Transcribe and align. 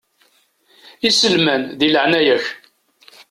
Iselman, 1.09 1.63
di 1.79 1.87
leɛnaya-k. 1.93 2.45